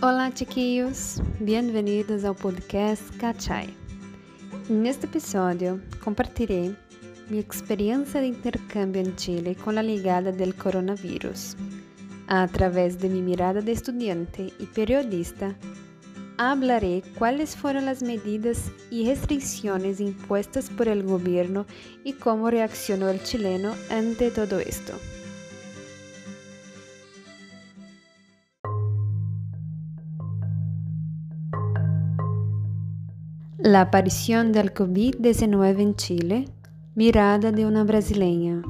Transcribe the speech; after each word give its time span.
Olá, 0.00 0.30
chiquillos! 0.32 1.20
Bem-vindos 1.40 2.24
ao 2.24 2.32
podcast 2.32 3.02
Cachai. 3.18 3.74
Neste 4.70 5.06
episódio, 5.06 5.82
compartilharei 6.04 6.76
minha 7.28 7.42
experiência 7.42 8.20
de 8.20 8.28
intercâmbio 8.28 9.02
em 9.02 9.18
Chile 9.18 9.56
com 9.56 9.70
a 9.70 9.82
ligada 9.82 10.30
do 10.30 10.54
coronavírus. 10.54 11.56
Através 12.28 12.94
de 12.94 13.08
minha 13.08 13.24
mirada 13.24 13.60
de 13.60 13.72
estudante 13.72 14.54
e 14.60 14.66
periodista, 14.66 15.56
hablaré 16.38 17.02
cuáles 17.18 17.56
fueron 17.56 17.84
las 17.84 18.00
medidas 18.00 18.70
y 18.92 19.04
restricciones 19.04 19.98
impuestas 19.98 20.70
por 20.70 20.86
el 20.86 21.02
gobierno 21.02 21.66
y 22.04 22.12
cómo 22.12 22.50
reaccionó 22.50 23.08
el 23.08 23.20
chileno 23.24 23.74
ante 23.90 24.30
todo 24.30 24.60
esto. 24.60 24.94
La 33.70 33.82
aparición 33.82 34.50
del 34.50 34.72
COVID-19 34.72 35.82
en 35.82 35.94
Chile, 35.94 36.48
mirada 36.94 37.52
de 37.52 37.66
una 37.66 37.84
brasileña. 37.84 38.62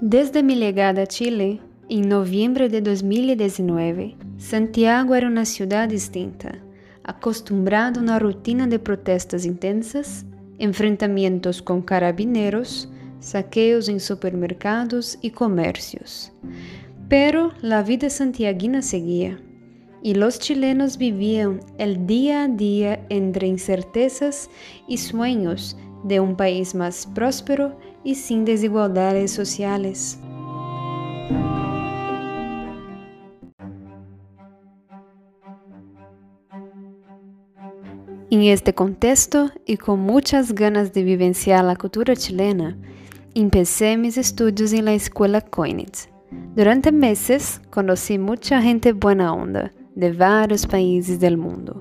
Desde 0.00 0.42
mi 0.42 0.56
llegada 0.56 1.02
a 1.02 1.06
Chile, 1.06 1.60
en 1.90 2.08
noviembre 2.08 2.70
de 2.70 2.80
2019, 2.80 4.16
Santiago 4.38 5.14
era 5.14 5.28
una 5.28 5.44
ciudad 5.44 5.86
distinta, 5.86 6.60
acostumbrada 7.02 8.00
a 8.00 8.02
una 8.02 8.18
rutina 8.18 8.66
de 8.66 8.78
protestas 8.78 9.44
intensas, 9.44 10.24
enfrentamientos 10.58 11.60
con 11.60 11.82
carabineros, 11.82 12.88
saqueos 13.24 13.88
en 13.88 14.00
supermercados 14.00 15.18
y 15.22 15.30
comercios. 15.30 16.30
Pero 17.08 17.52
la 17.62 17.82
vida 17.82 18.10
santiaguina 18.10 18.82
seguía 18.82 19.40
y 20.02 20.14
los 20.14 20.38
chilenos 20.38 20.98
vivían 20.98 21.60
el 21.78 22.06
día 22.06 22.44
a 22.44 22.48
día 22.48 23.06
entre 23.08 23.46
incertezas 23.46 24.50
y 24.86 24.98
sueños 24.98 25.76
de 26.04 26.20
un 26.20 26.36
país 26.36 26.74
más 26.74 27.06
próspero 27.14 27.78
y 28.04 28.14
sin 28.16 28.44
desigualdades 28.44 29.30
sociales. 29.30 30.18
En 38.30 38.42
este 38.42 38.74
contexto 38.74 39.50
y 39.64 39.78
con 39.78 40.00
muchas 40.00 40.54
ganas 40.54 40.92
de 40.92 41.04
vivenciar 41.04 41.64
la 41.64 41.76
cultura 41.76 42.16
chilena, 42.16 42.76
empecé 43.34 43.96
mis 43.96 44.16
estudios 44.16 44.72
en 44.72 44.84
la 44.84 44.94
escuela 44.94 45.40
Coinitz. 45.40 46.08
Durante 46.54 46.92
meses 46.92 47.60
conocí 47.70 48.18
mucha 48.18 48.62
gente 48.62 48.92
buena 48.92 49.32
onda 49.32 49.72
de 49.94 50.12
varios 50.12 50.66
países 50.66 51.18
del 51.20 51.36
mundo. 51.36 51.80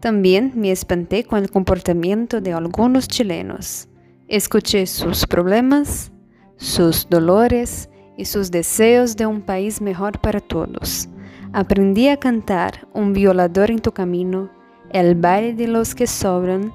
También 0.00 0.52
me 0.56 0.70
espanté 0.70 1.24
con 1.24 1.40
el 1.40 1.50
comportamiento 1.50 2.40
de 2.40 2.52
algunos 2.52 3.06
chilenos. 3.06 3.88
Escuché 4.28 4.86
sus 4.86 5.26
problemas, 5.26 6.12
sus 6.56 7.08
dolores 7.08 7.88
y 8.16 8.24
sus 8.24 8.50
deseos 8.50 9.16
de 9.16 9.26
un 9.26 9.42
país 9.42 9.80
mejor 9.80 10.20
para 10.20 10.40
todos. 10.40 11.08
Aprendí 11.52 12.08
a 12.08 12.16
cantar 12.16 12.88
Un 12.94 13.12
violador 13.12 13.70
en 13.70 13.80
tu 13.80 13.92
camino, 13.92 14.50
El 14.90 15.14
baile 15.14 15.54
de 15.54 15.68
los 15.68 15.94
que 15.94 16.06
sobran, 16.06 16.72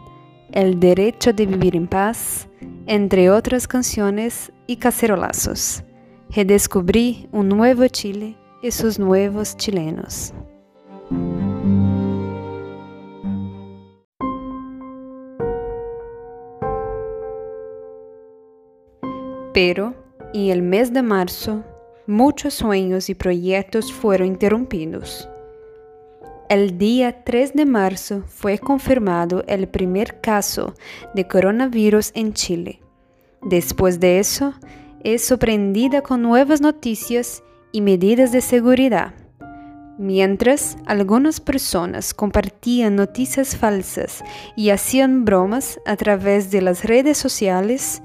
El 0.52 0.80
derecho 0.80 1.34
de 1.34 1.46
vivir 1.46 1.76
en 1.76 1.88
paz, 1.88 2.48
entre 2.88 3.30
otras 3.30 3.68
canciones 3.68 4.52
y 4.68 4.78
cacerolazos. 4.78 5.84
Redescubrí 6.30 7.28
un 7.32 7.50
nuevo 7.50 7.88
Chile 7.88 8.38
y 8.62 8.72
sus 8.72 9.00
nuevos 9.00 9.58
chilenos. 9.58 10.34
Pero, 19.54 19.96
en 20.34 20.50
el 20.50 20.62
mes 20.62 20.92
de 20.92 21.02
marzo, 21.02 21.64
muchos 22.08 22.54
sueños 22.56 23.10
y 23.10 23.16
proyectos 23.16 23.94
fueron 23.94 24.28
interrumpidos. 24.28 25.30
El 26.48 26.78
día 26.78 27.24
3 27.24 27.54
de 27.56 27.66
marzo 27.66 28.24
fue 28.28 28.60
confirmado 28.60 29.44
el 29.48 29.68
primer 29.68 30.22
caso 30.22 30.76
de 31.16 31.28
coronavirus 31.28 32.12
en 32.14 32.34
Chile. 32.34 32.82
Después 33.42 34.00
de 34.00 34.20
eso, 34.20 34.54
es 35.04 35.26
sorprendida 35.26 36.02
con 36.02 36.22
nuevas 36.22 36.62
noticias 36.62 37.42
y 37.72 37.82
medidas 37.82 38.32
de 38.32 38.42
seguridad. 38.42 39.16
Mientras 39.98 40.78
algunas 40.86 41.40
personas 41.40 42.14
compartían 42.14 42.96
noticias 42.96 43.58
falsas 43.58 44.24
y 44.56 44.70
hacían 44.70 45.26
bromas 45.26 45.80
a 45.88 45.96
través 45.96 46.52
de 46.52 46.62
las 46.62 46.84
redes 46.84 47.18
sociales, 47.18 48.04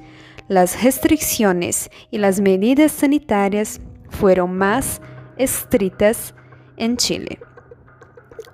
las 0.49 0.83
restricciones 0.83 1.91
y 2.11 2.17
las 2.17 2.41
medidas 2.41 2.93
sanitarias 2.93 3.83
fueron 4.09 4.56
más 4.56 5.03
estrictas 5.37 6.34
en 6.79 6.97
Chile. 6.97 7.39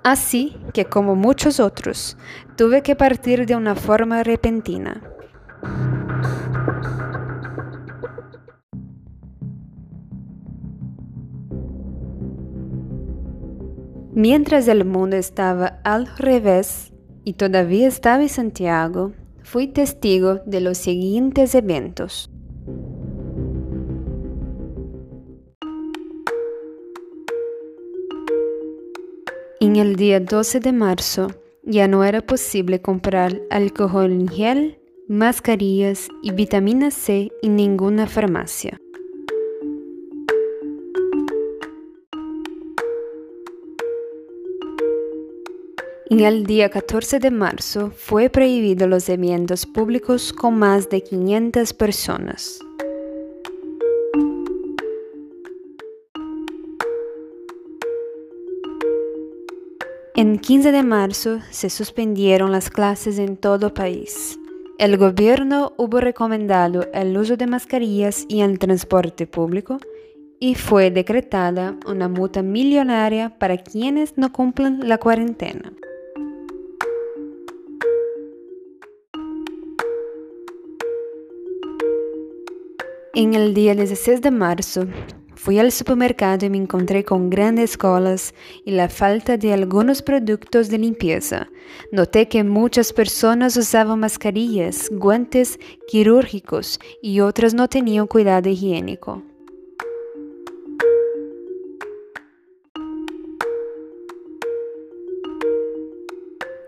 Así 0.07 0.55
que, 0.71 0.85
como 0.85 1.15
muchos 1.15 1.59
otros, 1.59 2.15
tuve 2.55 2.81
que 2.81 2.95
partir 2.95 3.45
de 3.45 3.57
una 3.57 3.75
forma 3.75 4.23
repentina. 4.23 5.01
Mientras 14.13 14.69
el 14.69 14.85
mundo 14.85 15.17
estaba 15.17 15.81
al 15.83 16.07
revés 16.15 16.93
y 17.25 17.33
todavía 17.33 17.89
estaba 17.89 18.23
en 18.23 18.29
Santiago, 18.29 19.11
fui 19.43 19.67
testigo 19.67 20.35
de 20.45 20.61
los 20.61 20.77
siguientes 20.77 21.53
eventos. 21.53 22.31
En 29.77 29.85
el 29.89 29.95
día 29.95 30.19
12 30.19 30.59
de 30.59 30.73
marzo 30.73 31.27
ya 31.61 31.87
no 31.87 32.03
era 32.03 32.21
posible 32.25 32.81
comprar 32.81 33.39
alcohol 33.51 34.11
en 34.11 34.27
gel, 34.27 34.79
mascarillas 35.07 36.07
y 36.23 36.31
vitamina 36.31 36.89
C 36.89 37.31
en 37.43 37.55
ninguna 37.57 38.07
farmacia. 38.07 38.81
En 46.09 46.21
el 46.21 46.47
día 46.47 46.71
14 46.71 47.19
de 47.19 47.29
marzo 47.29 47.91
fue 47.95 48.31
prohibido 48.31 48.87
los 48.87 49.07
eventos 49.09 49.67
públicos 49.67 50.33
con 50.33 50.57
más 50.57 50.89
de 50.89 51.03
500 51.03 51.73
personas. 51.73 52.66
En 60.19 60.39
15 60.39 60.71
de 60.71 60.81
marzo 60.81 61.41
se 61.51 61.69
suspendieron 61.69 62.51
las 62.51 62.71
clases 62.71 63.19
en 63.19 63.37
todo 63.37 63.75
país. 63.75 64.39
El 64.79 64.97
gobierno 64.97 65.73
hubo 65.77 65.99
recomendado 65.99 66.87
el 66.91 67.15
uso 67.15 67.37
de 67.37 67.45
mascarillas 67.45 68.25
y 68.27 68.41
el 68.41 68.57
transporte 68.57 69.27
público 69.27 69.77
y 70.39 70.55
fue 70.55 70.89
decretada 70.89 71.77
una 71.85 72.07
multa 72.07 72.41
millonaria 72.41 73.37
para 73.37 73.57
quienes 73.57 74.17
no 74.17 74.33
cumplan 74.33 74.89
la 74.89 74.97
cuarentena. 74.97 75.71
En 83.13 83.35
el 83.35 83.53
día 83.53 83.75
16 83.75 84.23
de 84.23 84.31
marzo, 84.31 84.87
fui 85.37 85.59
al 85.59 85.71
supermercado 85.71 86.45
y 86.45 86.49
me 86.49 86.57
encontré 86.57 87.03
con 87.03 87.29
grandes 87.29 87.77
colas 87.77 88.33
y 88.65 88.71
la 88.71 88.89
falta 88.89 89.37
de 89.37 89.53
algunos 89.53 90.01
productos 90.01 90.69
de 90.69 90.79
limpieza. 90.79 91.47
Noté 91.91 92.27
que 92.27 92.43
muchas 92.43 92.91
personas 92.91 93.55
usaban 93.55 93.99
mascarillas, 93.99 94.89
guantes 94.91 95.59
quirúrgicos 95.87 96.79
y 97.01 97.19
otras 97.21 97.53
no 97.53 97.67
tenían 97.67 98.07
cuidado 98.07 98.49
higiénico. 98.49 99.23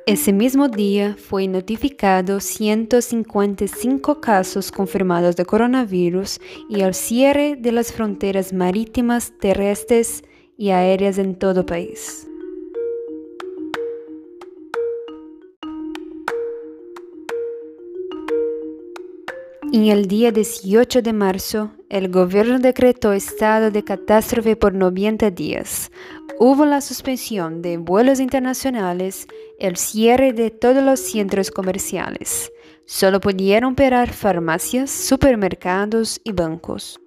Ese 0.10 0.34
mismo 0.34 0.70
día 0.70 1.16
fue 1.20 1.48
notificado 1.48 2.40
155 2.40 4.20
casos 4.20 4.72
confirmados 4.72 5.36
de 5.36 5.46
coronavirus 5.46 6.42
y 6.68 6.82
el 6.82 6.96
cierre 6.96 7.56
de 7.56 7.72
las 7.72 7.92
fronteras 7.92 8.52
marítimas, 8.52 9.34
terrestres 9.40 10.24
y 10.58 10.72
aéreas 10.72 11.20
en 11.20 11.36
todo 11.36 11.60
el 11.60 11.66
país. 11.68 12.28
En 19.72 19.86
el 19.86 20.08
día 20.08 20.32
18 20.32 21.04
de 21.04 21.14
marzo, 21.14 21.70
el 21.90 22.10
gobierno 22.10 22.58
decretó 22.58 23.14
estado 23.14 23.70
de 23.70 23.84
catástrofe 23.84 24.56
por 24.56 24.74
90 24.74 25.30
días. 25.30 25.92
Hubo 26.42 26.64
la 26.64 26.80
suspensión 26.80 27.62
de 27.62 27.76
vuelos 27.76 28.22
internacionales, 28.22 29.28
el 29.60 29.76
cierre 29.76 30.32
de 30.32 30.52
todos 30.52 30.82
los 30.82 31.02
centros 31.02 31.52
comerciales. 31.52 32.50
Solo 32.86 33.20
pudieron 33.20 33.74
operar 33.74 34.14
farmacias, 34.14 34.90
supermercados 34.90 36.22
y 36.24 36.32
bancos. 36.32 36.98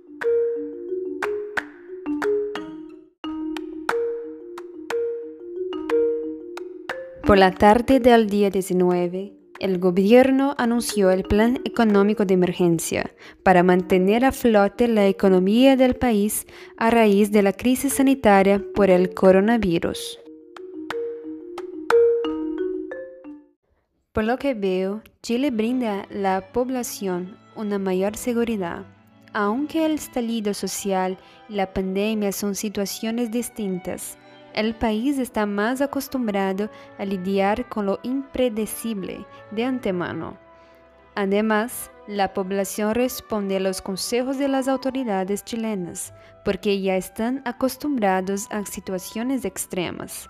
Por 7.25 7.38
la 7.38 7.52
tarde 7.52 8.00
del 8.00 8.29
día 8.29 8.50
19, 8.50 9.41
el 9.62 9.78
gobierno 9.78 10.56
anunció 10.58 11.12
el 11.12 11.22
Plan 11.22 11.60
Económico 11.64 12.24
de 12.24 12.34
Emergencia 12.34 13.14
para 13.44 13.62
mantener 13.62 14.24
a 14.24 14.32
flote 14.32 14.88
la 14.88 15.06
economía 15.06 15.76
del 15.76 15.94
país 15.94 16.46
a 16.76 16.90
raíz 16.90 17.30
de 17.30 17.42
la 17.42 17.52
crisis 17.52 17.94
sanitaria 17.94 18.60
por 18.74 18.90
el 18.90 19.14
coronavirus. 19.14 20.18
Por 24.12 24.24
lo 24.24 24.36
que 24.36 24.54
veo, 24.54 25.00
Chile 25.22 25.52
brinda 25.52 26.00
a 26.00 26.06
la 26.10 26.52
población 26.52 27.38
una 27.54 27.78
mayor 27.78 28.16
seguridad. 28.16 28.84
Aunque 29.32 29.86
el 29.86 29.92
estallido 29.92 30.54
social 30.54 31.16
y 31.48 31.54
la 31.54 31.72
pandemia 31.72 32.32
son 32.32 32.56
situaciones 32.56 33.30
distintas, 33.30 34.18
el 34.54 34.75
país 34.75 35.19
está 35.19 35.46
más 35.46 35.81
acostumbrado 35.81 36.70
a 36.99 37.04
lidiar 37.04 37.69
con 37.69 37.87
lo 37.87 38.00
impredecible 38.02 39.26
de 39.50 39.64
antemano. 39.64 40.37
Además, 41.14 41.90
la 42.06 42.32
población 42.32 42.94
responde 42.94 43.56
a 43.56 43.60
los 43.60 43.82
consejos 43.82 44.38
de 44.38 44.49
las 44.49 44.66
autoridades 44.66 45.44
chilenas 45.44 46.12
porque 46.44 46.81
ya 46.81 46.96
están 46.96 47.43
acostumbrados 47.44 48.49
a 48.50 48.64
situaciones 48.66 49.44
extremas, 49.44 50.28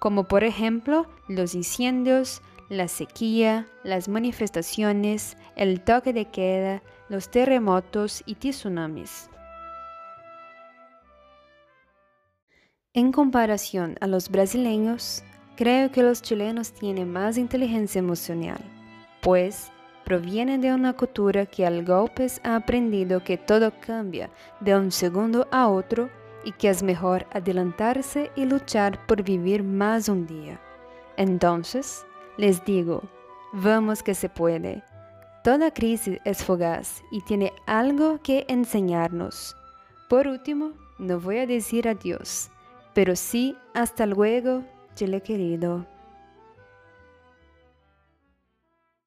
como 0.00 0.24
por 0.24 0.42
ejemplo 0.42 1.06
los 1.28 1.54
incendios, 1.54 2.42
la 2.68 2.88
sequía, 2.88 3.66
las 3.84 4.08
manifestaciones, 4.08 5.36
el 5.56 5.80
toque 5.82 6.12
de 6.12 6.24
queda, 6.26 6.82
los 7.08 7.30
terremotos 7.30 8.22
y 8.26 8.34
tsunamis. 8.36 9.28
En 12.96 13.10
comparación 13.10 13.96
a 14.00 14.06
los 14.06 14.28
brasileños, 14.28 15.24
creo 15.56 15.90
que 15.90 16.04
los 16.04 16.22
chilenos 16.22 16.72
tienen 16.72 17.12
más 17.12 17.38
inteligencia 17.38 17.98
emocional, 17.98 18.60
pues 19.20 19.72
provienen 20.04 20.60
de 20.60 20.72
una 20.72 20.92
cultura 20.92 21.44
que 21.44 21.66
al 21.66 21.84
golpes 21.84 22.40
ha 22.44 22.54
aprendido 22.54 23.24
que 23.24 23.36
todo 23.36 23.72
cambia 23.80 24.30
de 24.60 24.76
un 24.76 24.92
segundo 24.92 25.48
a 25.50 25.66
otro 25.66 26.08
y 26.44 26.52
que 26.52 26.68
es 26.68 26.84
mejor 26.84 27.26
adelantarse 27.32 28.30
y 28.36 28.44
luchar 28.44 29.04
por 29.08 29.24
vivir 29.24 29.64
más 29.64 30.08
un 30.08 30.24
día. 30.28 30.60
Entonces, 31.16 32.06
les 32.36 32.64
digo, 32.64 33.02
vamos 33.52 34.04
que 34.04 34.14
se 34.14 34.28
puede. 34.28 34.84
Toda 35.42 35.72
crisis 35.72 36.20
es 36.24 36.44
fugaz 36.44 37.02
y 37.10 37.22
tiene 37.22 37.52
algo 37.66 38.20
que 38.22 38.44
enseñarnos. 38.46 39.56
Por 40.08 40.28
último, 40.28 40.70
no 41.00 41.18
voy 41.18 41.38
a 41.38 41.46
decir 41.48 41.88
adiós 41.88 42.52
pero 42.94 43.16
sí, 43.16 43.56
hasta 43.74 44.06
luego, 44.06 44.62
Chile 44.94 45.20
querido. 45.20 45.93